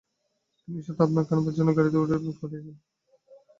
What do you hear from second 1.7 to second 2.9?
গাড়িতে করে লোক পাঠিয়েছেন।